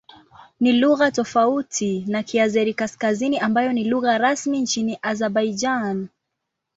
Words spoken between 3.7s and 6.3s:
ni lugha rasmi nchini Azerbaijan.